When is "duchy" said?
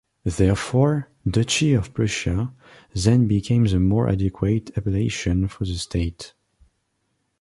1.29-1.75